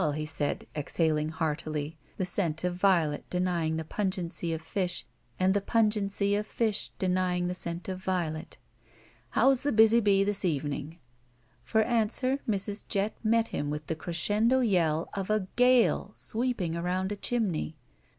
[0.15, 5.05] he said, exhaling heartily, the scent of violet denying the pungency of fish
[5.39, 8.57] and the pungency of fish denying the scent of violet.
[9.37, 10.97] ''How's the busy bee this evening?"
[11.63, 12.87] For answer Mrs.
[12.87, 17.75] Jett met him with the crescendo yell of a gale sweeping around a chimney.